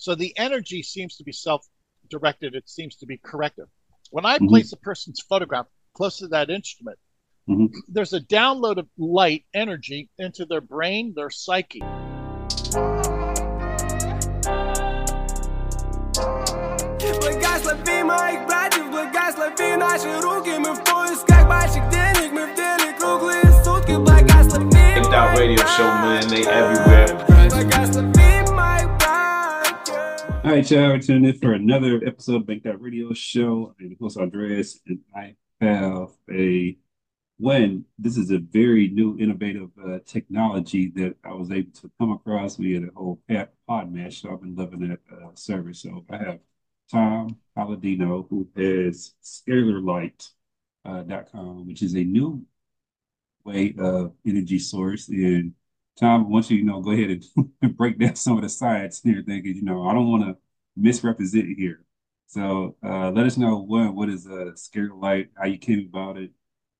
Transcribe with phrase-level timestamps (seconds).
[0.00, 1.68] So the energy seems to be self
[2.08, 3.66] directed, it seems to be corrective.
[4.10, 4.48] When I mm-hmm.
[4.48, 6.98] place a person's photograph close to that instrument,
[7.46, 7.66] mm-hmm.
[7.86, 11.82] there's a download of light energy into their brain, their psyche.
[25.36, 26.28] radio show, man.
[26.28, 28.09] They everywhere.
[30.50, 30.88] All right, y'all.
[30.88, 33.72] We're tuning in for another episode of Banked Out Radio Show.
[33.78, 36.76] I'm host Andreas, and I have a
[37.38, 42.10] when this is a very new, innovative uh, technology that I was able to come
[42.10, 42.58] across.
[42.58, 45.82] We had a whole PodMatch, so I've been loving that uh, service.
[45.82, 46.40] So I have
[46.90, 50.34] Tom Paladino, who has ScalarLight.com,
[50.84, 52.44] uh, which is a new
[53.44, 55.06] way of energy source.
[55.10, 55.54] And
[56.00, 57.22] Tom, I want you, you know, go ahead
[57.60, 60.24] and break down some of the sides and everything, because you know, I don't want
[60.24, 60.36] to
[60.74, 61.84] misrepresent here.
[62.26, 66.16] So uh, let us know what what is a scalar light, how you came about
[66.16, 66.30] it,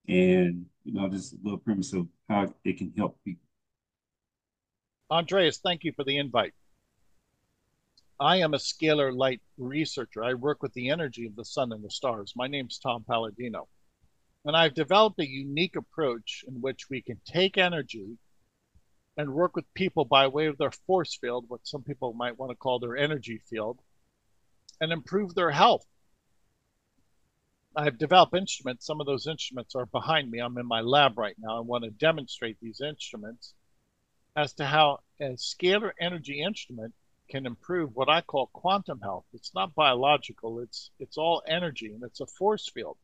[0.09, 3.45] and you know, just a little premise of how it can help people.
[5.11, 6.55] Andreas, thank you for the invite.
[8.19, 10.23] I am a scalar light researcher.
[10.23, 12.33] I work with the energy of the sun and the stars.
[12.37, 13.69] My name's Tom Paladino.
[14.45, 18.19] And I've developed a unique approach in which we can take energy
[19.17, 22.51] and work with people by way of their force field, what some people might want
[22.51, 23.79] to call their energy field,
[24.81, 25.85] and improve their health.
[27.77, 28.87] I've developed instruments.
[28.87, 30.41] Some of those instruments are behind me.
[30.41, 31.57] I'm in my lab right now.
[31.57, 33.55] I want to demonstrate these instruments
[34.35, 36.95] as to how a scalar energy instrument
[37.29, 39.25] can improve what I call quantum health.
[39.33, 42.97] It's not biological, it's it's all energy and it's a force field.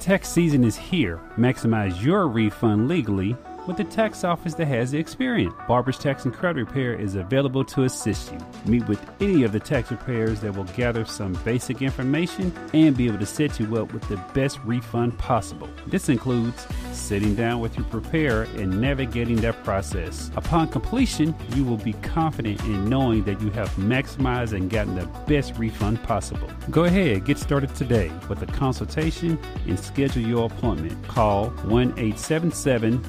[0.00, 1.20] Tax season is here.
[1.36, 3.36] Maximize your refund legally
[3.68, 5.54] with the tax office that has the experience.
[5.68, 8.38] Barber's Tax and Credit Repair is available to assist you.
[8.64, 13.06] Meet with any of the tax repairs that will gather some basic information and be
[13.06, 15.68] able to set you up with the best refund possible.
[15.86, 20.30] This includes sitting down with your preparer and navigating that process.
[20.34, 25.06] Upon completion, you will be confident in knowing that you have maximized and gotten the
[25.26, 26.48] best refund possible.
[26.70, 31.06] Go ahead, get started today with a consultation and schedule your appointment.
[31.06, 33.02] Call 1 877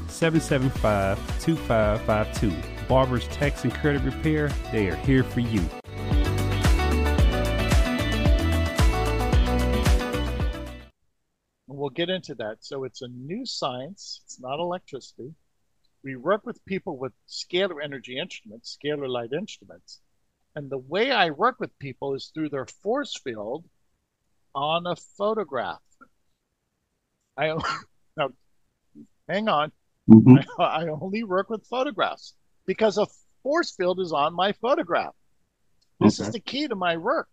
[0.50, 2.88] 775 2552.
[2.88, 5.62] Barber's Tax and Credit Repair, they are here for you.
[11.68, 12.58] We'll get into that.
[12.62, 15.36] So it's a new science, it's not electricity.
[16.04, 20.00] We work with people with scalar energy instruments, scalar light instruments.
[20.56, 23.66] And the way I work with people is through their force field
[24.56, 25.84] on a photograph.
[27.38, 27.56] I
[28.18, 28.30] now
[29.28, 29.72] hang on.
[30.09, 30.62] Mm-hmm.
[30.62, 32.34] I, I only work with photographs
[32.66, 33.08] because a
[33.44, 35.14] force field is on my photograph.
[36.00, 36.28] This okay.
[36.28, 37.28] is the key to my work.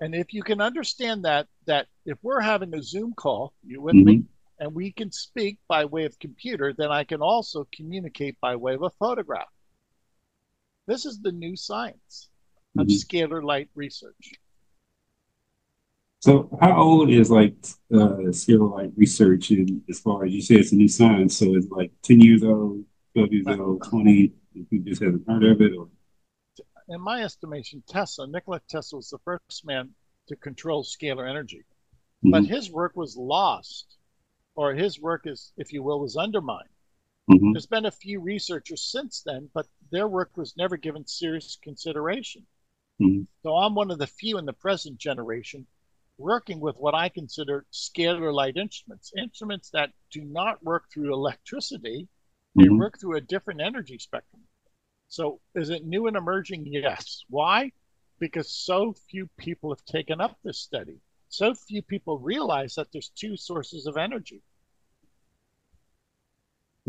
[0.00, 3.94] And if you can understand that, that if we're having a Zoom call, you with
[3.94, 4.04] mm-hmm.
[4.04, 4.22] me,
[4.58, 8.74] and we can speak by way of computer, then I can also communicate by way
[8.74, 9.48] of a photograph.
[10.86, 12.28] This is the new science
[12.78, 12.96] of mm-hmm.
[12.96, 14.34] scalar light research.
[16.24, 17.54] So, how old is like
[17.92, 19.50] uh, scalar like research?
[19.50, 21.36] And as far as you say, it's a new science.
[21.36, 22.82] So, it's like ten years old,
[23.14, 24.32] twelve years old, twenty.
[24.54, 25.88] if You just haven't heard of it, or
[26.88, 29.90] in my estimation, Tesla, Nikola Tesla was the first man
[30.28, 31.62] to control scalar energy,
[32.24, 32.30] mm-hmm.
[32.30, 33.98] but his work was lost,
[34.54, 36.70] or his work is, if you will, was undermined.
[37.30, 37.52] Mm-hmm.
[37.52, 42.46] There's been a few researchers since then, but their work was never given serious consideration.
[42.98, 43.24] Mm-hmm.
[43.42, 45.66] So I'm one of the few in the present generation
[46.18, 52.08] working with what I consider scalar light instruments, instruments that do not work through electricity,
[52.56, 52.78] they mm-hmm.
[52.78, 54.42] work through a different energy spectrum.
[55.08, 56.66] So is it new and emerging?
[56.66, 57.24] Yes.
[57.28, 57.72] Why?
[58.20, 60.98] Because so few people have taken up this study.
[61.28, 64.40] So few people realize that there's two sources of energy.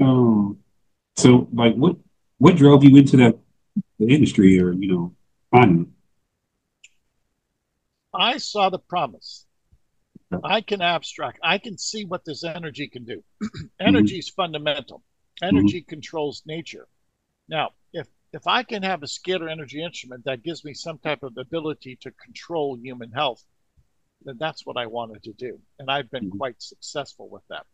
[0.01, 0.59] Um,
[1.15, 1.95] so like what
[2.37, 3.37] what drove you into that
[3.97, 5.15] the industry or you know
[5.51, 5.94] finding
[8.15, 9.45] I saw the promise.
[10.43, 11.39] I can abstract.
[11.43, 13.23] I can see what this energy can do.
[13.79, 14.19] energy mm-hmm.
[14.19, 15.03] is fundamental.
[15.41, 15.89] Energy mm-hmm.
[15.89, 16.87] controls nature.
[17.47, 21.23] Now, if if I can have a scalar energy instrument that gives me some type
[21.23, 23.43] of ability to control human health,
[24.23, 25.59] then that's what I wanted to do.
[25.79, 26.37] And I've been mm-hmm.
[26.37, 27.65] quite successful with that.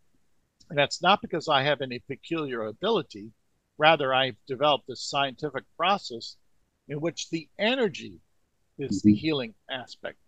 [0.70, 3.32] And that's not because I have any peculiar ability.
[3.78, 6.36] Rather, I've developed this scientific process
[6.88, 8.20] in which the energy
[8.78, 9.08] is mm-hmm.
[9.08, 10.18] the healing aspect.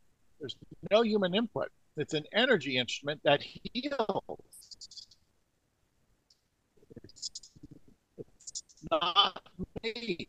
[0.45, 0.57] There's
[0.91, 1.71] no human input.
[1.97, 4.39] It's an energy instrument that heals.
[7.03, 7.51] It's,
[8.19, 9.41] it's not
[9.83, 10.27] me.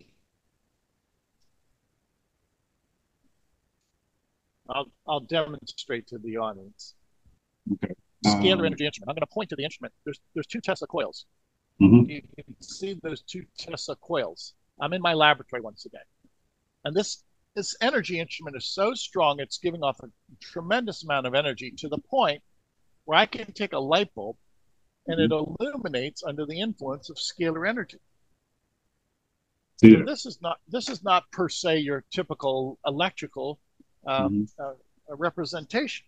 [4.69, 6.95] I'll, I'll demonstrate to the audience.
[7.73, 7.93] Okay.
[8.25, 9.09] Scalar Um, energy instrument.
[9.09, 9.93] I'm going to point to the instrument.
[10.05, 11.25] There's there's two Tesla coils.
[11.81, 12.07] mhm.
[12.07, 14.53] You can see those two Tesla coils.
[14.79, 16.05] I'm in my laboratory once again,
[16.85, 17.21] and this
[17.55, 20.09] this energy instrument is so strong it's giving off a
[20.41, 22.41] tremendous amount of energy to the point
[23.05, 24.35] where I can take a light bulb
[25.07, 27.99] and it illuminates under the influence of scalar energy.
[29.77, 33.59] So this is not this is not per se your typical electrical
[34.07, 34.69] um, uh,
[35.09, 36.05] uh, representation.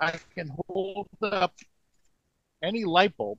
[0.00, 1.54] I can hold up
[2.62, 3.38] any light bulb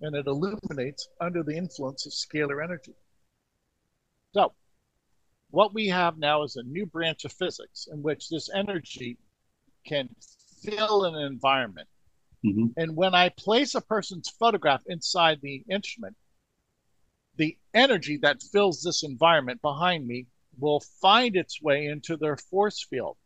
[0.00, 2.94] and it illuminates under the influence of scalar energy.
[4.34, 4.52] So,
[5.50, 9.18] what we have now is a new branch of physics in which this energy
[9.86, 10.08] can
[10.62, 11.88] fill an environment.
[12.44, 12.72] Mhm.
[12.76, 16.16] And when I place a person's photograph inside the instrument,
[17.36, 20.26] the energy that fills this environment behind me
[20.58, 23.16] will find its way into their force field.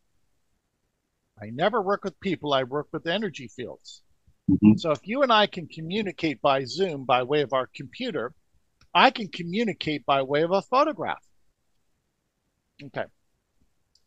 [1.41, 4.03] I never work with people, I work with energy fields.
[4.49, 4.79] Mhm.
[4.79, 8.33] So if you and I can communicate by Zoom by way of our computer,
[8.93, 11.23] I can communicate by way of a photograph.
[12.83, 13.05] Okay.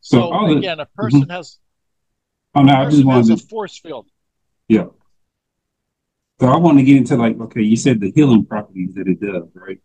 [0.01, 1.59] So So, all the- again, a person has
[2.57, 4.09] Oh no, I just wanted a force field.
[4.69, 4.87] yeah.
[6.41, 9.21] So I want to get into like, okay, you said the healing properties that it
[9.21, 9.81] does, right?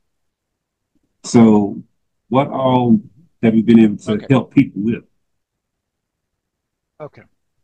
[1.24, 1.84] So
[2.30, 3.00] what all
[3.42, 4.28] have you been able to Okay.
[4.30, 5.04] help people with?
[7.00, 7.24] Okay.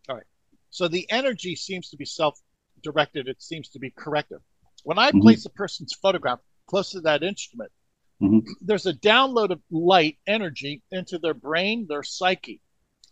[0.10, 0.25] All right.
[0.69, 3.27] So the energy seems to be self-directed.
[3.27, 4.42] It seems to be corrective.
[4.83, 5.22] When I Mhm.
[5.22, 7.72] place a person's photograph close to that instrument,
[8.22, 8.46] Mhm.
[8.62, 12.62] there's a download of light energy into their brain, their psyche.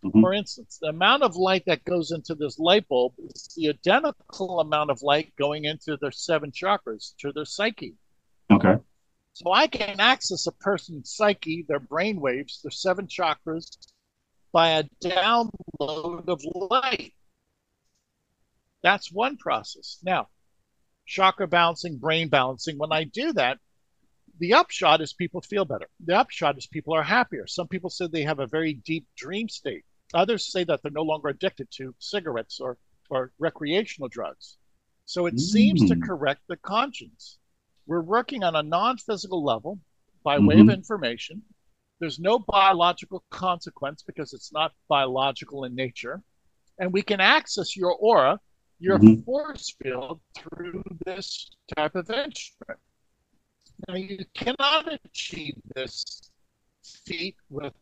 [0.03, 0.21] Mhm.
[0.21, 4.59] For instance, the amount of light that goes into this light bulb is the identical
[4.59, 7.97] amount of light going into their seven chakras, to their psyche.
[8.49, 8.77] Okay.
[9.33, 13.77] So I can access a person's psyche, their brain waves, their seven chakras,
[14.51, 17.13] by a download of light.
[18.83, 19.99] That's one process.
[20.03, 20.29] Now,
[21.05, 23.59] chakra balancing, brain balancing, when I do that,
[24.43, 25.87] the upshot is people feel better.
[26.05, 27.47] The upshot is people are happier.
[27.47, 29.85] Some people say they have a very deep dream state.
[30.13, 32.77] Others say that they're no longer addicted to cigarettes or,
[33.09, 34.57] or recreational drugs.
[35.05, 36.03] So it seems to Mm.
[36.05, 37.37] correct the conscience.
[37.85, 39.79] We're working on a non physical level
[40.23, 40.73] by way of Mhm.
[40.73, 41.41] information.
[41.99, 46.21] There's no biological consequence because it's not biological in nature.
[46.79, 48.41] And we can access your aura,
[48.79, 49.23] your Mhm.
[49.23, 52.81] force field through this type of instrument.
[53.87, 56.03] Now, you cannot achieve this
[57.05, 57.73] feat with,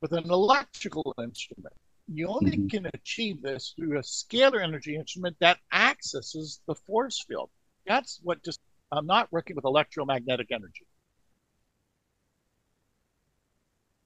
[0.00, 1.74] with an electrical instrument.
[2.06, 2.70] You only Mhm.
[2.70, 7.50] can achieve this through a scalar energy instrument that accesses the force field.
[7.86, 8.60] That's what just,
[8.90, 10.86] I'm not working with electromagnetic energy.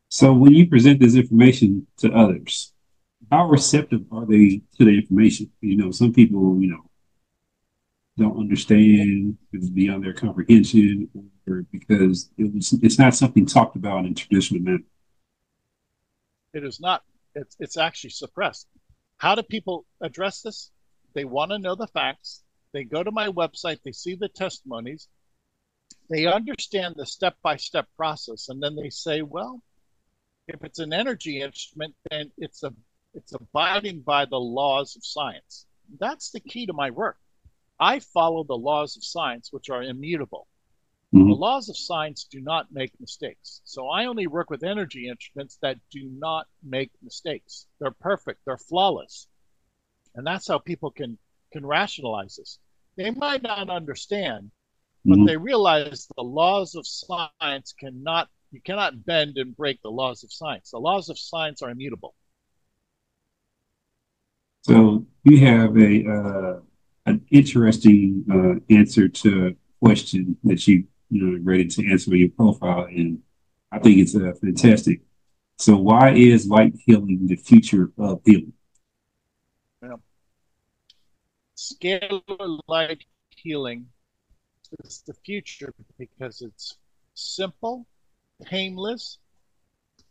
[0.08, 2.72] So when you present this information to others,
[3.30, 5.52] how receptive are they to the information?
[5.60, 6.85] You know, some people, you know,
[8.18, 11.08] don't understand it's beyond their comprehension
[11.46, 14.82] or because it was, it's not something talked about in traditional manner.
[16.54, 17.02] It is not,
[17.34, 18.66] it's, it's actually suppressed.
[19.18, 20.70] How do people address this?
[21.14, 22.42] They want to know the facts.
[22.72, 25.08] They go to my website, they see the testimonies,
[26.10, 29.62] they understand the step by step process, and then they say, well,
[30.48, 32.72] if it's an energy instrument, then it's a
[33.14, 35.64] it's abiding by the laws of science.
[35.98, 37.16] That's the key to my work.
[37.78, 40.46] I follow the laws of science, which are immutable.
[41.14, 41.28] Mhm.
[41.28, 43.60] The laws of science do not make mistakes.
[43.64, 47.66] So I only work with energy instruments that do not make mistakes.
[47.78, 49.28] They're perfect, they're flawless.
[50.14, 51.18] And that's how people can
[51.52, 52.58] can rationalize this.
[52.96, 54.50] They might not understand,
[55.04, 55.26] but Mhm.
[55.26, 60.32] they realize the laws of science cannot you cannot bend and break the laws of
[60.32, 60.70] science.
[60.70, 62.14] The laws of science are immutable.
[64.62, 66.60] So you have a uh,
[67.06, 72.20] an interesting uh, answer to a question that you you know ready to answer in
[72.20, 73.20] your profile, and
[73.72, 75.00] I think it's uh, fantastic.
[75.58, 78.52] So why is light healing the future of healing?
[79.80, 80.02] Well,
[81.56, 83.86] Scalar light healing
[84.84, 86.76] is the future because it's
[87.14, 87.86] simple,
[88.44, 89.18] painless.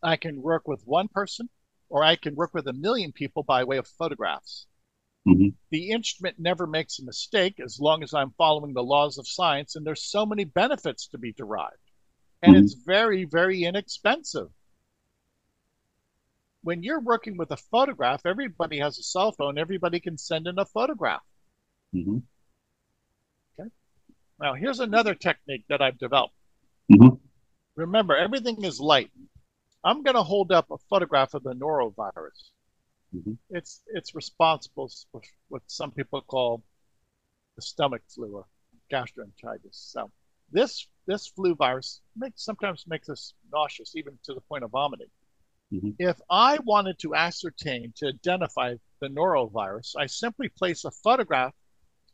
[0.01, 1.49] I can work with one person
[1.89, 4.67] or I can work with a million people by way of photographs.
[5.27, 5.55] Mhm.
[5.71, 9.75] The instrument never makes a mistake as long as I'm following the laws of science,
[9.75, 11.79] and there's so many benefits to be derived.
[12.41, 12.63] And Mhm.
[12.63, 14.51] it's very, very inexpensive.
[16.61, 20.59] When you're working with a photograph, everybody has a cell phone, everybody can send in
[20.59, 21.23] a photograph.
[21.93, 22.23] Mhm.
[24.37, 26.35] Now, here's another technique that I've developed.
[26.91, 27.21] Mhm.
[27.75, 29.11] Remember, everything is light.
[29.83, 32.51] I'm going to hold up a photograph of the norovirus.
[33.15, 33.33] Mm-hmm.
[33.49, 36.63] It's it's responsible for what some people call
[37.55, 38.45] the stomach flu or
[38.91, 39.71] gastroenteritis.
[39.71, 40.11] So
[40.51, 45.07] this this flu virus makes, sometimes makes us nauseous, even to the point of vomiting.
[45.73, 45.91] Mm-hmm.
[45.99, 51.53] If I wanted to ascertain to identify the norovirus, I simply place a photograph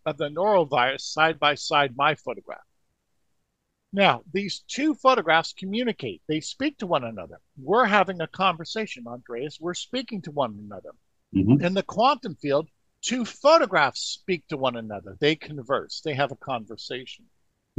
[0.06, 2.66] of the norovirus side by side my photograph.
[3.94, 6.22] Now, these two photographs communicate.
[6.28, 7.40] They speak to one another.
[7.58, 9.60] We're having a conversation, Andreas.
[9.60, 10.92] We're speaking to one another.
[11.36, 11.64] Mm-hmm.
[11.64, 12.70] In the quantum field,
[13.02, 15.18] two photographs speak to one another.
[15.20, 17.26] They converse, they have a conversation.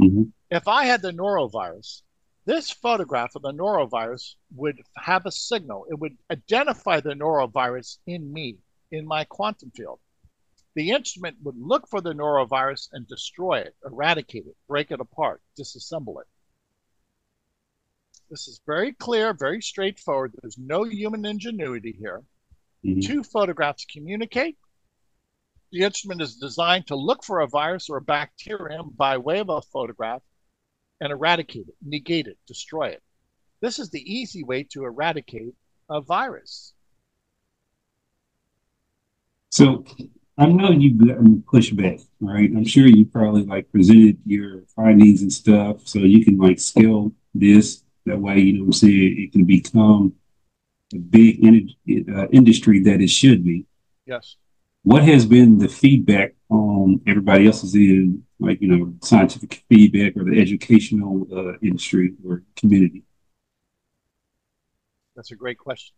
[0.01, 0.23] Mm-hmm.
[0.51, 2.01] If I had the norovirus,
[2.45, 5.85] this photograph of the norovirus would have a signal.
[5.89, 8.57] It would identify the norovirus in me,
[8.91, 9.99] in my quantum field.
[10.75, 15.41] The instrument would look for the norovirus and destroy it, eradicate it, break it apart,
[15.59, 16.27] disassemble it.
[18.29, 20.33] This is very clear, very straightforward.
[20.41, 22.23] There's no human ingenuity here.
[22.83, 23.01] Mm-hmm.
[23.01, 24.57] Two photographs communicate.
[25.71, 29.49] The instrument is designed to look for a virus or a bacterium by way of
[29.49, 30.21] a photograph
[30.99, 33.03] and eradicate it, negate it, destroy it.
[33.61, 35.53] This is the easy way to eradicate
[35.89, 36.73] a virus.
[39.49, 39.85] So
[40.37, 42.49] I know you've gotten pushback, right?
[42.49, 47.13] I'm sure you probably like presented your findings and stuff so you can like scale
[47.35, 47.83] this.
[48.05, 49.15] That way, you know what I'm saying?
[49.17, 50.13] It can become
[50.93, 53.65] a big in, uh, industry that it should be.
[54.05, 54.35] Yes.
[54.81, 60.25] What has been the feedback on everybody else's in, like, you know, scientific feedback or
[60.25, 63.03] the educational uh, industry or community?
[65.15, 65.95] That's a great question.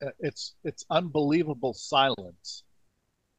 [0.00, 2.62] Uh, it's it's unbelievable silence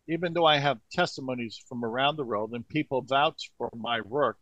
[0.08, 4.38] even though I have testimonies from around the world and people vouch for my work,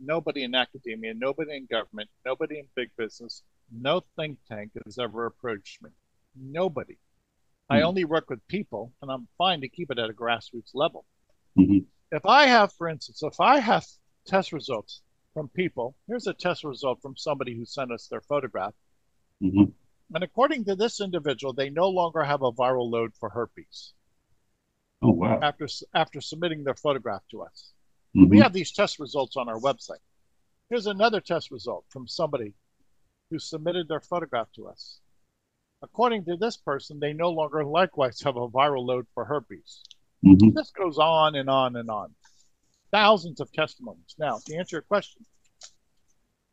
[0.00, 5.26] nobody in academia, nobody in government, nobody in big business, no think tank has ever
[5.26, 5.90] approached me.
[6.36, 6.94] Nobody.
[6.94, 7.74] Mm-hmm.
[7.74, 7.86] I hmm.
[7.86, 11.06] only work with people, and I'm fine to keep it at a grassroots level.
[11.58, 11.78] Mm-hmm.
[12.12, 13.86] If I have, for instance, if I have
[14.26, 15.00] test results
[15.32, 18.74] from people, here's a test result from somebody who sent us their photograph.
[19.42, 19.64] Mm-hmm.
[20.14, 23.94] And according to this individual, they no longer have a viral load for herpes.
[25.04, 25.38] Oh, wow.
[25.42, 27.72] After, after submitting their photograph to us.
[28.16, 28.30] Mm-hmm.
[28.30, 30.02] We have these test results on our website.
[30.70, 32.54] Here's another test result from somebody
[33.30, 35.00] who submitted their photograph to us.
[35.82, 39.82] According to this person, they no longer likewise have a viral load for herpes.
[40.24, 40.56] Mm-hmm.
[40.56, 42.14] This goes on and on and on.
[42.90, 44.14] Thousands of testimonies.
[44.18, 45.26] Now, to answer your question,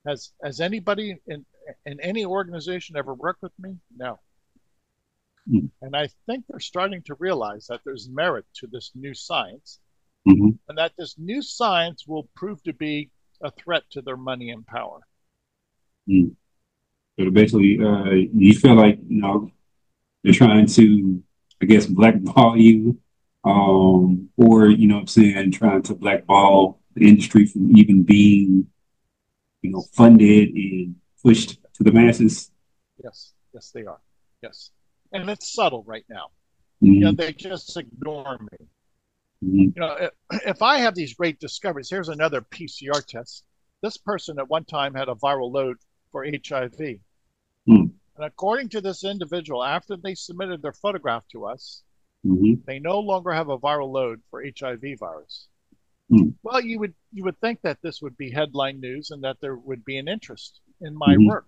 [0.06, 1.46] has has anybody in
[1.86, 3.78] in any organization ever worked with me?
[3.96, 4.20] No.
[5.52, 5.68] Mm-hmm.
[5.82, 9.80] And I think they're starting to realize that there's merit to this new science
[10.28, 10.50] mm-hmm.
[10.70, 13.10] and that this new science will prove to be
[13.42, 15.00] a threat to their money and power.
[16.08, 16.36] Mm.
[17.20, 19.52] So basically, uh, you feel like, you know,
[20.24, 21.22] they're trying to,
[21.62, 23.00] I guess, blackball you,
[23.44, 28.68] um, or, you know what I'm saying, trying to blackball the industry from even being,
[29.62, 32.52] you know, funded and pushed to the masses?
[33.04, 34.00] Yes, yes, they are.
[34.42, 34.72] Yes
[35.12, 36.28] and it's subtle right now.
[36.84, 36.94] Mm-hmm.
[36.94, 38.68] You know, they just ignore me.
[39.44, 39.60] Mm-hmm.
[39.60, 40.12] You know, if,
[40.48, 43.44] if I have these great discoveries, here's another PCR test.
[43.82, 45.78] This person at one time had a viral load
[46.12, 46.72] for HIV.
[46.72, 47.74] Mm-hmm.
[48.18, 51.84] And according to this individual, after they submitted their photograph to us,
[52.26, 52.62] mm-hmm.
[52.66, 55.48] they no longer have a viral load for HIV virus.
[56.12, 56.34] Mm.
[56.44, 59.56] Well, you would you would think that this would be headline news and that there
[59.56, 61.30] would be an interest in my mm-hmm.
[61.30, 61.48] work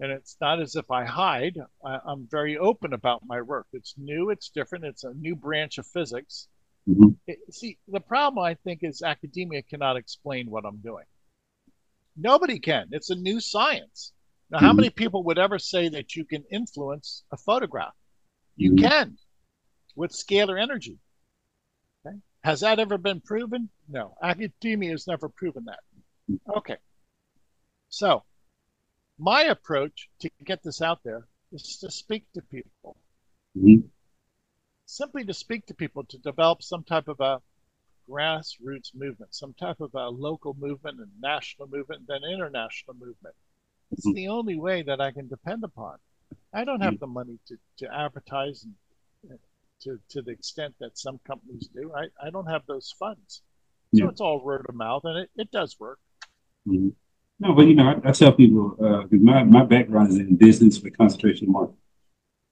[0.00, 1.58] and it's not as if I hide.
[1.84, 3.66] I, am very open about my work.
[3.72, 6.48] It's new, it's different, it's a new branch of physics.
[6.88, 7.10] Mm-hmm.
[7.26, 11.04] It, see, the problem I think is academia cannot explain what I'm doing.
[12.16, 12.88] Nobody can.
[12.92, 14.12] It's a new science.
[14.50, 14.66] Now, mm-hmm.
[14.66, 17.94] how many people would ever say that you can influence a photograph?
[18.56, 18.86] You mm-hmm.
[18.86, 19.18] can
[19.96, 20.98] with scalar energy.
[22.06, 22.16] Okay?
[22.44, 23.68] Has that ever been proven?
[23.88, 24.14] No.
[24.22, 25.80] Academia has never proven that.
[26.30, 26.58] Mm-hmm.
[26.58, 26.76] Okay.
[27.90, 28.22] So,
[29.18, 32.96] my approach to get this out there is to speak to people.
[33.56, 33.86] Mm-hmm.
[34.86, 37.40] Simply to speak to people, to develop some type of a
[38.08, 43.34] grassroots movement, some type of a local movement and national movement, then international movement.
[43.90, 44.14] It's mm-hmm.
[44.14, 45.96] the only way that I can depend upon.
[46.52, 47.00] I don't have mm-hmm.
[47.00, 49.38] the money to, to advertise and,
[49.82, 51.92] to, to the extent that some companies do.
[51.94, 53.42] I, I don't have those funds.
[53.94, 54.08] So yeah.
[54.10, 55.98] it's all word of mouth and it, it does work.
[56.66, 56.88] Mm-hmm.
[57.40, 60.80] No, but you know, I, I tell people uh, my my background is in business
[60.80, 61.78] with concentration marketing,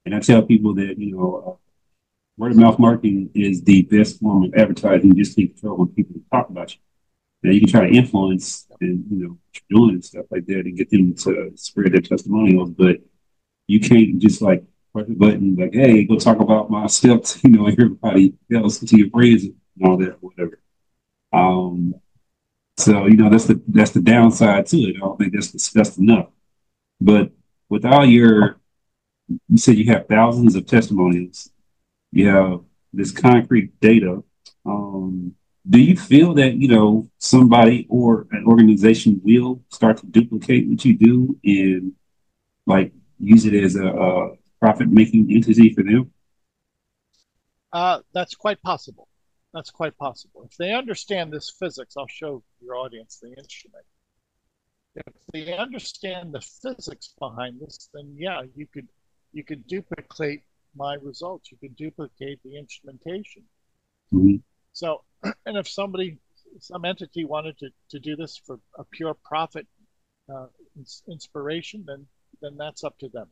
[0.07, 1.57] and I tell people that you know, uh,
[2.38, 5.09] word of mouth marketing is the best form of advertising.
[5.14, 6.81] You Just to control when people talk about you.
[7.43, 9.38] Now you can try to influence and you know what
[9.69, 12.99] you're doing and stuff like that, and get them to spread their testimonials, but
[13.66, 17.50] you can't just like press a button like, hey, go talk about my steps, you
[17.50, 20.61] know, everybody else to your friends and all that, whatever.
[21.33, 21.95] Um,
[22.76, 24.97] so you know that's the that's the downside to it.
[24.97, 26.28] I don't think that's discussed enough.
[27.00, 27.30] But
[27.68, 28.59] with all your,
[29.49, 31.50] you said you have thousands of testimonials.
[32.12, 32.61] You have
[32.92, 34.23] this concrete data.
[34.64, 35.35] Um,
[35.68, 40.85] do you feel that you know somebody or an organization will start to duplicate what
[40.85, 41.92] you do and
[42.66, 46.12] like use it as a, a profit making entity for them?
[47.73, 49.09] Uh, that's quite possible.
[49.57, 50.47] That's quite possible.
[50.51, 53.87] If they understand this physics, I'll show your audience the instrument.
[54.95, 58.87] If they understand the physics behind this, then yeah, you could
[59.33, 60.43] you could duplicate
[60.75, 61.51] my results.
[61.51, 63.45] You could duplicate the instrumentation.
[64.13, 64.43] Mhm.
[64.75, 65.05] So,
[65.47, 66.19] and if somebody,
[66.61, 69.67] some entity wanted to, to do this for a pure profit
[70.29, 70.49] uh,
[71.09, 72.07] inspiration, then
[72.43, 73.29] then that's up to them.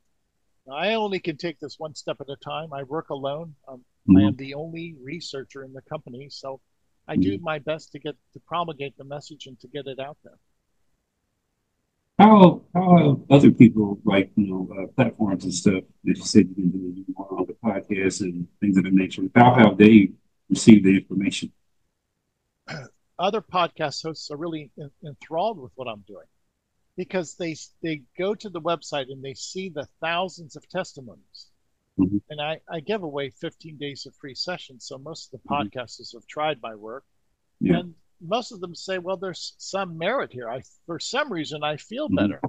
[0.66, 2.72] Now, I only can take this one step at a time.
[2.72, 3.56] I work alone.
[3.68, 4.28] Um, I Mhm.
[4.28, 6.60] am the only researcher in the company, so
[7.06, 10.18] I do my best to get to promulgate the message and to get it out
[10.24, 10.38] there.
[12.18, 16.48] How how have other people like you know uh, platforms and stuff that you said
[16.48, 19.22] you can do know, on the podcast and things of that nature?
[19.34, 20.12] How have they
[20.48, 21.52] received the information?
[23.18, 26.26] Other podcast hosts are really en- enthralled with what I'm doing
[26.96, 31.50] because they they go to the website and they see the thousands of testimonies.
[31.98, 32.20] Mhm.
[32.28, 35.70] And I, I give away 15 days of free sessions, so most of the Mhm.
[35.70, 37.04] podcasters have tried my work,
[37.60, 37.78] Yeah.
[37.78, 40.48] and most of them say, "Well, there's some merit here.
[40.48, 42.16] I for some reason I feel Mhm.
[42.16, 42.40] better."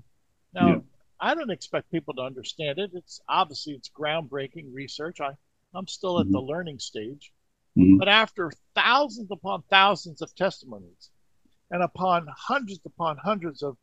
[0.54, 0.82] Now, Yeah.
[1.20, 2.92] I don't expect people to understand it.
[2.94, 5.22] It's obviously it's groundbreaking research.
[5.22, 5.38] I
[5.74, 7.34] I'm still at the learning stage,
[7.76, 8.00] Mhm.
[8.00, 11.12] but after thousands upon thousands of testimonies,
[11.70, 13.78] and upon hundreds upon hundreds of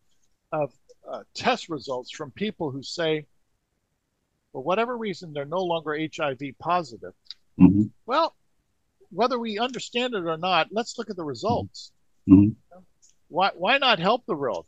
[0.53, 0.75] of
[1.07, 3.27] uh, test results from people who say,
[4.53, 7.15] for whatever reason, they're no longer HIV positive.
[7.59, 7.91] Mhm.
[8.07, 8.37] Well,
[9.11, 11.93] whether we understand it or not, let's look at the results.
[12.29, 12.55] Mhm.
[13.29, 14.67] Why why not help the world?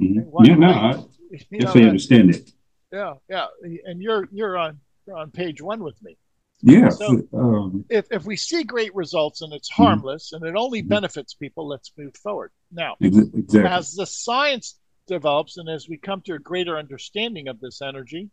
[0.00, 0.24] Mhm.
[0.26, 0.90] Why- Yeah, no, I
[1.50, 2.52] you know, that- understand it.
[2.92, 3.46] yeah, yeah,
[3.84, 6.16] and you're you're on you're on page one with me.
[6.62, 6.88] Yeah.
[6.88, 9.74] So- um, If if we see great results and it's Mhm.
[9.76, 10.88] harmless and it only Mhm.
[10.88, 12.52] benefits people, let's move forward.
[12.70, 13.64] Now, exactly.
[13.70, 18.30] as the science develops and as we come to a greater understanding of this energy,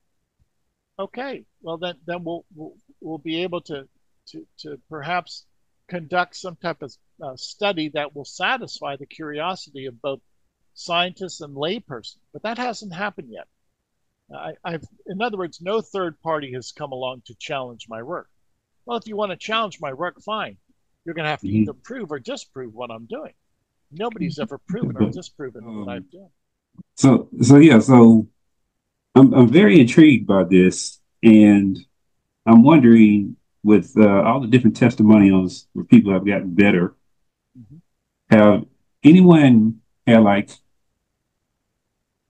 [1.00, 3.88] okay, well then then we'll we'll, we'll be able to
[4.28, 5.46] to to perhaps
[5.88, 10.20] conduct some type of uh, study that will satisfy the curiosity of both
[10.74, 12.18] scientists and layperson.
[12.32, 13.48] But that hasn't happened yet.
[14.34, 18.30] I, I've, in other words, no third party has come along to challenge my work.
[18.86, 20.58] Well, if you want to challenge my work, fine.
[21.06, 21.54] You're going to have to Mhm.
[21.64, 23.34] either prove or disprove what I'm doing.
[23.92, 26.30] Nobody's ever proven or disproven um, what I've done.
[26.96, 28.28] So so yeah, so
[29.16, 31.78] I'm I'm very intrigued by this, and
[32.46, 36.96] I'm wondering with uh, all the different testimonials where people have gotten better,
[37.58, 37.82] Mhm.
[38.30, 38.66] have
[39.04, 40.50] anyone had like,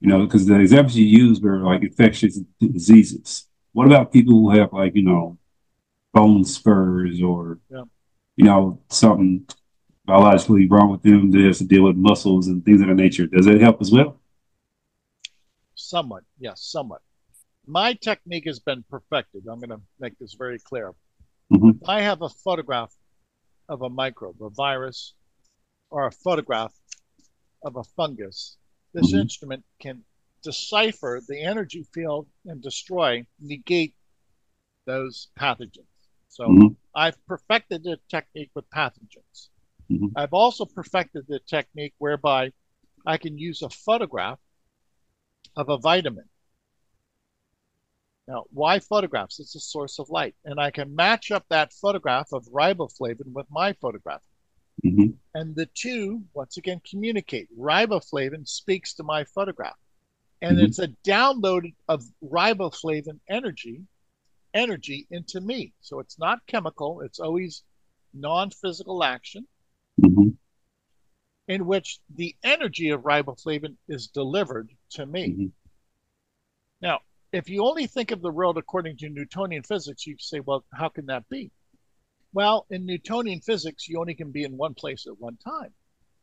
[0.02, 3.48] you know, because the examples you used were like infectious diseases.
[3.72, 5.38] What about people who have like, you know,
[6.13, 7.86] bone spurs or, Yeah.
[8.36, 9.48] you know, something
[10.06, 13.26] biologically wrong with them that has to deal with muscles and things of that nature?
[13.26, 14.19] Does that help as well?
[15.94, 17.02] Somewhat, yes, somewhat.
[17.68, 19.44] My technique has been perfected.
[19.48, 20.96] I'm going to make this very clear.
[21.52, 21.88] Mhm.
[21.88, 22.92] I have a photograph
[23.70, 25.14] of a microbe, a virus,
[25.92, 26.74] or a photograph
[27.62, 28.58] of a fungus,
[28.94, 29.20] this Mhm.
[29.20, 30.04] instrument can
[30.42, 33.94] decipher the energy field and destroy, negate
[34.86, 35.94] those pathogens.
[36.28, 36.76] So Mhm.
[36.96, 39.52] I've perfected the technique with pathogens.
[39.92, 40.12] Mhm.
[40.16, 42.52] I've also perfected the technique whereby
[43.06, 44.40] I can use a photograph
[45.56, 46.30] of a vitamin.
[48.28, 49.40] Now, why photographs?
[49.40, 50.36] It's a source of light.
[50.46, 54.24] And I can match up that photograph of riboflavin with my photograph.
[54.84, 55.18] Mhm.
[55.34, 57.50] And the two, once again, communicate.
[57.58, 59.78] Riboflavin speaks to my photograph.
[60.42, 60.64] And Mhm.
[60.64, 63.88] it's a download of riboflavin energy,
[64.54, 65.74] energy into me.
[65.82, 67.64] So it's not chemical, it's always
[68.14, 69.48] non-physical action
[70.00, 70.38] Mhm.
[71.48, 75.30] in which the energy of riboflavin is delivered to me.
[75.30, 75.52] Mhm.
[76.82, 77.02] Now,
[77.32, 80.90] if you only think of the world according to Newtonian physics, you say, well, how
[80.90, 81.52] can that be?
[82.34, 85.74] Well, in Newtonian physics, you only can be in one place at one time.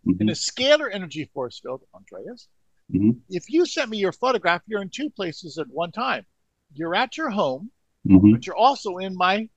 [0.07, 0.31] In Mhm.
[0.31, 2.49] a scalar energy force field, Andreas,
[2.91, 3.21] Mhm.
[3.29, 6.27] if you sent me your photograph, you're in two places at one time.
[6.73, 7.71] You're at your home,
[8.07, 8.33] Mhm.
[8.33, 9.49] but you're also in my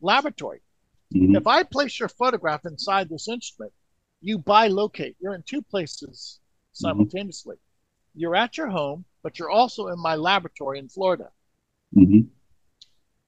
[0.00, 0.62] laboratory.
[1.12, 1.36] Mhm.
[1.36, 3.72] If I place your photograph inside this instrument,
[4.20, 5.16] you bilocate.
[5.20, 6.40] You're in two places
[6.72, 7.56] simultaneously.
[8.14, 11.30] You're at your home, but you're also in my laboratory in Florida.
[11.94, 12.28] Mhm.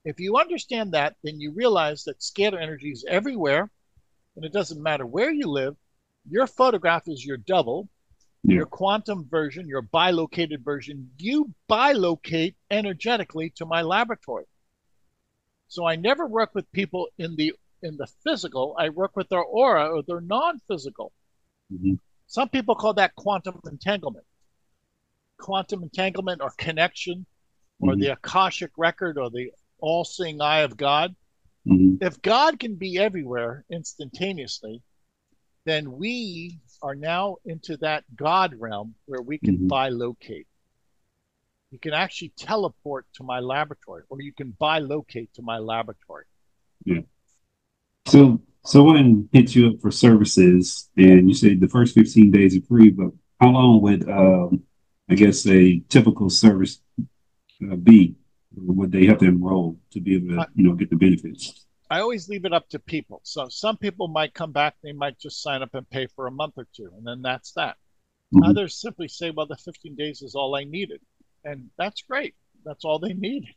[0.05, 3.71] If you understand that, then you realize that scalar energy is everywhere,
[4.37, 5.77] and it doesn't matter where you live.
[6.29, 7.89] Your photograph is your double,
[8.43, 8.57] Yeah.
[8.57, 11.13] your quantum version, your bilocated version.
[11.19, 14.47] You bilocate energetically to my laboratory.
[15.69, 18.77] So I never work with people in the in the physical.
[18.79, 21.13] I work with their aura or their non-physical.
[21.73, 21.99] Mhm.
[22.27, 24.27] Some people call that quantum entanglement.
[25.41, 27.27] Quantum entanglement or connection
[27.81, 28.01] or Mhm.
[28.01, 31.17] the Akashic record or the all seeing eye of God.
[31.67, 32.03] Mhm.
[32.03, 34.83] If God can be everywhere instantaneously,
[35.65, 39.69] then we are now into that God realm where we can Mhm.
[39.69, 40.47] bilocate.
[41.71, 46.25] You can actually teleport to my laboratory or you can bilocate to my laboratory.
[46.85, 47.03] Yeah.
[48.07, 52.63] So someone hits you up for services, and you say the first 15 days are
[52.63, 54.65] free, but how long would, um,
[55.11, 58.15] I guess, a typical service uh, be?
[58.57, 61.67] Would they have to enroll to be able to, you know, get the benefits?
[61.91, 63.21] I always leave it up to people.
[63.25, 66.31] So some people might come back, they might just sign up and pay for a
[66.31, 67.77] month or two, and then that's that.
[68.33, 68.49] Mhm.
[68.49, 71.01] Others simply say, well, the 15 days is all I needed.
[71.45, 72.35] And that's great.
[72.65, 73.55] That's all they needed.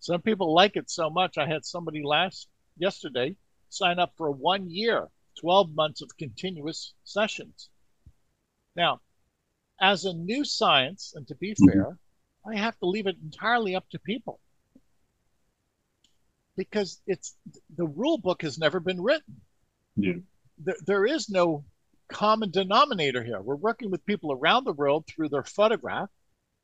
[0.00, 1.38] Some people like it so much.
[1.38, 3.36] I had somebody last yesterday
[3.70, 5.08] sign up for one year,
[5.38, 7.70] 12 months of continuous sessions.
[8.76, 9.00] Now,
[9.80, 11.72] as a new science, and to be Mhm.
[11.72, 11.98] fair,
[12.44, 14.40] I have to leave it entirely up to people
[16.56, 17.36] because it's
[17.76, 19.40] the rule book has never been written
[19.96, 20.14] Yeah.
[20.58, 21.64] there, there is no
[22.08, 23.40] common denominator here.
[23.40, 26.10] We're working with people around the world through their photograph.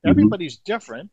[0.04, 0.10] Mhm.
[0.10, 1.10] Everybody's different.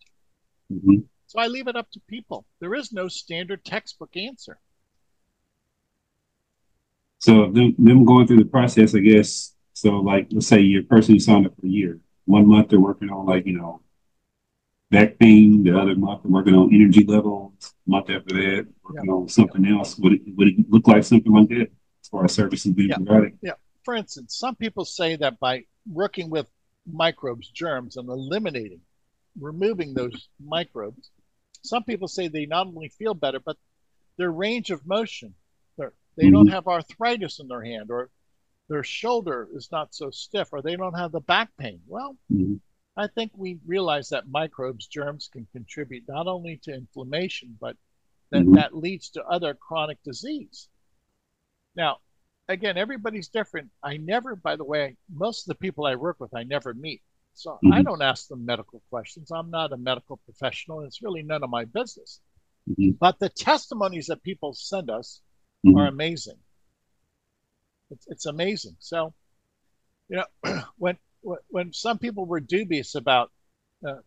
[0.71, 1.07] Mhm.
[1.27, 2.45] So I leave it up to people.
[2.59, 4.59] There is no standard textbook answer.
[7.19, 9.55] So them, them going through the process, I guess.
[9.73, 12.79] So like, let's say your person who signed up for a year, one month they're
[12.79, 13.81] working on like, you know,
[14.89, 19.27] back pain, the other month they're working on energy levels, month after that, working on
[19.27, 19.97] something else.
[19.97, 22.97] Would it, would it look like something like that as far as services being Yeah.
[22.97, 23.37] provided?
[23.83, 26.47] For instance, some people say that by working with
[26.89, 28.79] microbes, germs, and eliminating,
[29.37, 31.09] removing those microbes,
[31.63, 33.57] some people say they not only feel better, but
[34.17, 35.33] their range of motion,
[36.15, 36.53] they don't mm-hmm.
[36.53, 38.09] have arthritis in their hand, or
[38.69, 41.81] their shoulder is not so stiff, or they don't have the back pain.
[41.87, 42.59] Well, Mhm.
[42.95, 47.75] I think we realize that microbes, germs can contribute not only to inflammation, but
[48.29, 48.55] that Mhm.
[48.55, 50.69] that leads to other chronic disease.
[51.75, 51.99] Now,
[52.47, 53.71] again, everybody's different.
[53.81, 57.01] I never, by the way, most of the people I work with, I never meet.
[57.33, 57.85] So I Mhm.
[57.85, 59.31] don't ask them medical questions.
[59.31, 60.79] I'm not a medical professional.
[60.79, 62.21] and It's really none of my business.
[62.69, 62.97] Mhm.
[62.99, 65.21] But the testimonies that people send us
[65.65, 65.77] Mhm.
[65.77, 66.39] are amazing.
[67.93, 68.75] It's, it's amazing.
[68.79, 69.13] So,
[70.09, 70.97] you know, when
[71.49, 73.31] when some people were dubious about
[73.87, 73.99] uh,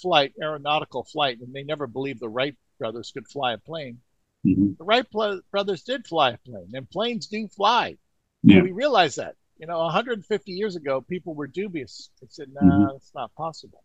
[0.00, 4.00] flight, aeronautical flight, and they never believed the Wright brothers could fly a plane,
[4.46, 4.78] Mhm.
[4.78, 5.06] the Wright
[5.50, 7.98] brothers did fly a plane, and planes do fly.
[8.44, 8.62] Yeah.
[8.62, 9.34] We realize that.
[9.58, 12.10] You know, 150 years ago, people were dubious.
[12.20, 13.82] They said, "Nah, that's not possible."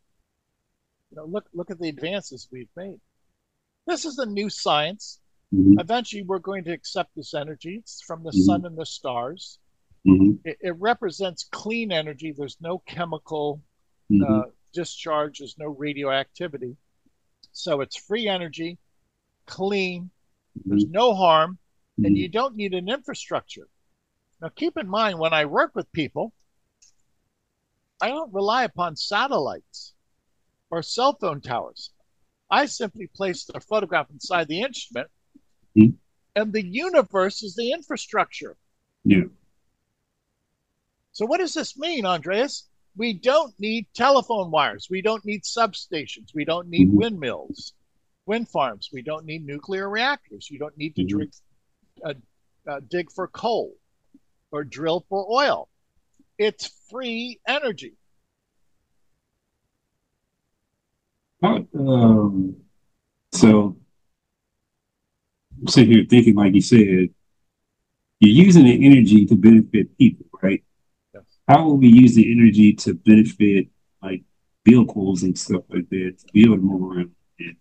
[1.09, 2.99] You know, look look at the advances we've made.
[3.87, 5.19] This is a new science.
[5.53, 5.79] Mhm.
[5.79, 7.75] Eventually, we're going to accept this energy.
[7.77, 8.45] It's from the Mhm.
[8.45, 9.59] sun and the stars.
[10.05, 10.39] Mhm.
[10.43, 12.31] It, it represents clean energy.
[12.31, 13.61] There's no chemical
[14.27, 15.39] uh, discharge.
[15.39, 16.75] There's no radioactivity.
[17.51, 18.77] So it's free energy,
[19.45, 20.11] clean.
[20.65, 21.57] There's no harm,
[21.97, 23.67] and you don't need an infrastructure.
[24.41, 26.33] Now, keep in mind when I work with people,
[28.01, 29.93] I don't rely upon satellites
[30.69, 31.91] or cell phone towers.
[32.49, 35.09] I simply place the photograph inside the instrument,
[35.77, 35.97] Mhm.
[36.35, 38.57] and the universe is the infrastructure.
[39.03, 39.25] Yeah.
[41.11, 42.69] So, what does this mean, Andreas?
[42.95, 44.87] We don't need telephone wires.
[44.89, 46.33] We don't need substations.
[46.33, 46.97] We don't need Mhm.
[46.97, 47.73] windmills,
[48.25, 48.89] wind farms.
[48.93, 50.49] We don't need nuclear reactors.
[50.49, 51.07] You don't need to Mhm.
[51.09, 51.33] drink,
[52.03, 52.13] uh,
[52.67, 53.75] uh, dig for coal
[54.51, 55.69] or drill for oil.
[56.37, 57.97] It's free energy.
[61.41, 62.63] Um,
[63.33, 63.77] so
[65.67, 67.09] Sitting here thinking, like you said,
[68.19, 70.63] you're using the energy to benefit people, right?
[71.13, 71.23] Yes.
[71.47, 73.67] How will we use the energy to benefit
[74.01, 74.23] like
[74.65, 77.55] vehicles and stuff like that to be able to move around and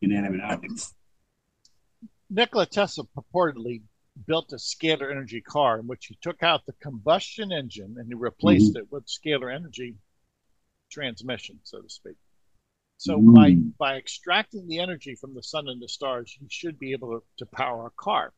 [0.00, 0.94] inanimate objects?
[2.30, 3.82] Nikola Tesla purportedly
[4.26, 8.14] built a scalar energy car in which he took out the combustion engine and he
[8.14, 8.78] replaced mm-hmm.
[8.78, 9.94] it with scalar energy
[10.90, 12.16] transmission, so to speak.
[12.98, 13.76] So by Mm.
[13.76, 17.26] by extracting the energy from the sun and the stars, you should be able to,
[17.38, 18.32] to power a car.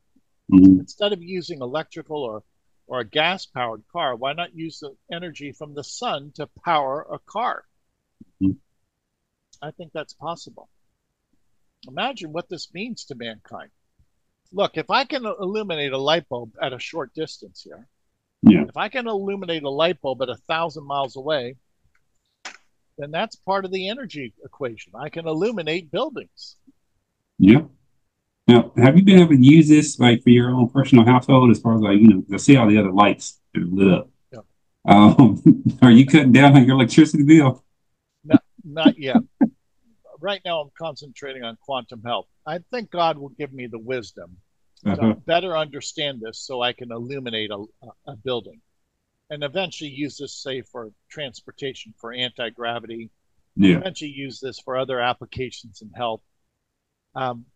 [0.51, 0.81] Mhm.
[0.81, 2.43] Instead of using electrical or
[2.87, 7.03] or a gas powered car, why not use the energy from the sun to power
[7.11, 7.67] a car?
[8.41, 8.59] Mhm.
[9.61, 10.71] I think that's possible.
[11.87, 13.71] Imagine what this means to mankind.
[14.53, 17.87] Look, if I can illuminate a light bulb at a short distance here,
[18.43, 18.65] Yeah.
[18.67, 21.57] if I can illuminate a light bulb at a thousand miles away,
[22.99, 24.93] then that's part of the energy equation.
[25.01, 26.57] I can illuminate buildings.
[27.39, 27.63] Yeah.
[28.47, 31.61] Now, have you been able to use this like for your own personal household as
[31.61, 34.11] far as like, you know, I see all the other lights that are lit up.
[34.33, 34.41] Yeah.
[34.87, 35.43] Um,
[35.83, 37.65] are you cutting down on your electricity bill?
[38.65, 39.17] Not yet.
[40.21, 42.27] right now, I'm concentrating on quantum health.
[42.47, 44.37] I think God will give me the wisdom
[44.85, 45.15] to Uh-huh.
[45.27, 47.65] better understand this so I can illuminate a,
[48.07, 48.61] a building
[49.31, 53.11] and eventually use this, say, for transportation, for anti gravity,
[53.57, 53.79] Yeah.
[53.79, 56.23] eventually use this for other applications in health.
[57.15, 57.47] Um,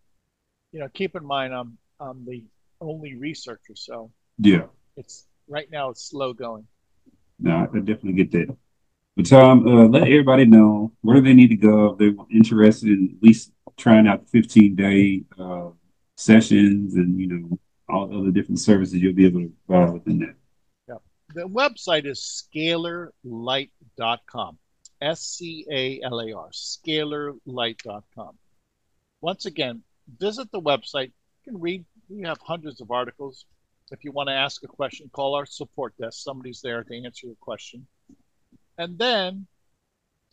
[0.72, 2.44] you know, keep in mind, I'm, I'm the
[2.80, 4.66] only researcher, so Yeah.
[4.96, 6.66] it's right now it's slow going.
[7.38, 8.56] No, I definitely get that.
[9.16, 13.16] But Tom, uh, let everybody know where they need to go if they're interested in
[13.16, 15.70] at least trying out the 15 day uh,
[16.16, 17.58] sessions and you know
[17.88, 20.34] all the other different services you'll be able to provide within that.
[21.34, 24.58] The website is scalarlight.com.
[25.00, 28.38] S C A L A R, scalarlight.com.
[29.20, 29.82] Once again,
[30.18, 31.06] visit the website.
[31.06, 33.46] You can read, we have hundreds of articles.
[33.90, 36.22] If you want to ask a question, call our support desk.
[36.22, 37.86] Somebody's there to answer your question.
[38.76, 39.46] And then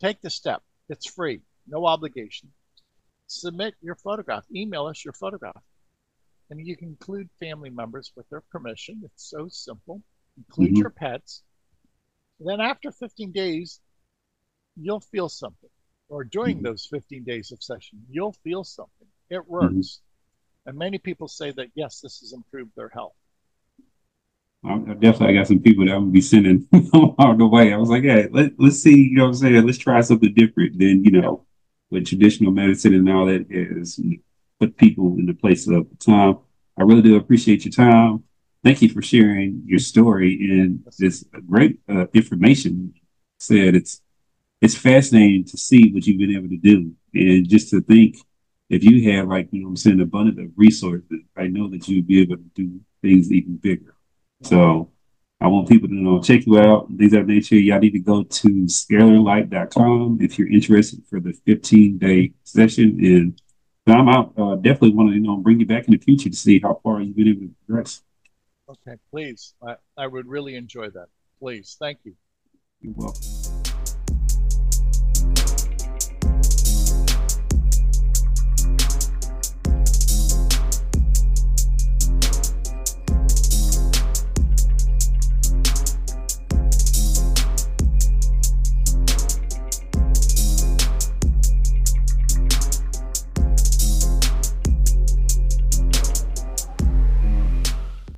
[0.00, 0.62] take the step.
[0.88, 2.52] It's free, no obligation.
[3.26, 5.62] Submit your photograph, email us your photograph.
[6.50, 9.00] And you can include family members with their permission.
[9.04, 10.02] It's so simple
[10.40, 10.78] include Mhm.
[10.78, 11.42] your pets.
[12.40, 13.80] Then after 15 days,
[14.76, 15.70] you'll feel something.
[16.08, 16.62] Or during Mhm.
[16.62, 19.08] those 15 days of session, you'll feel something.
[19.28, 20.00] It works.
[20.66, 23.14] And many people say that, yes, this has improved their health.
[24.64, 27.72] I I definitely got some people that I'm gonna be sending on the way.
[27.72, 29.66] I was like, hey, let, let's see, you know what I'm saying?
[29.66, 31.46] Let's try something different than, you know,
[31.90, 34.00] with traditional medicine and all that is
[34.58, 36.38] put people in the place of time.
[36.76, 38.24] I really do appreciate your time.
[38.62, 42.94] Thank you for sharing your story and this great uh, information.
[43.38, 44.02] Said it's
[44.60, 48.16] it's fascinating to see what you've been able to do and just to think
[48.68, 52.06] if you have like you know I'm saying abundant of resources, I know that you'd
[52.06, 53.94] be able to do things even bigger.
[54.42, 54.90] So
[55.40, 57.56] I want people to know, check you out, things of nature.
[57.56, 62.98] Y'all need to go to scalarlight.com if you're interested for the 15 day session.
[63.00, 63.40] And
[63.86, 66.36] I'm out, uh, definitely want to, you know, bring you back in the future to
[66.36, 68.02] see how far you've been able to progress.
[68.70, 69.54] Okay, please.
[69.66, 71.06] I, I would really enjoy that.
[71.40, 71.76] Please.
[71.80, 72.14] Thank you.
[72.80, 73.39] You're welcome.